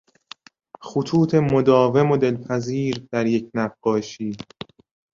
[0.87, 4.35] خطوط مداوم و دلپذیر در یک نقاشی